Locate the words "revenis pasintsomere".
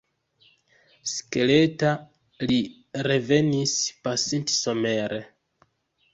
3.09-5.23